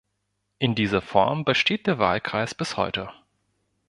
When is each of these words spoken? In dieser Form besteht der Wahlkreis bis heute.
In 0.57 0.73
dieser 0.73 0.99
Form 1.03 1.45
besteht 1.45 1.85
der 1.85 1.99
Wahlkreis 1.99 2.55
bis 2.55 2.75
heute. 2.75 3.11